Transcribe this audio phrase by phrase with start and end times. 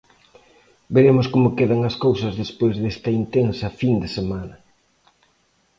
[0.95, 4.55] Veremos como quedan as cousas despois desta intensa fin de semana.